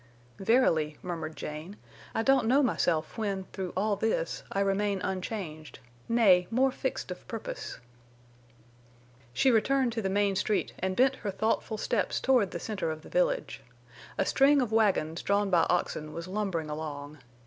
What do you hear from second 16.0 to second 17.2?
was lumbering along.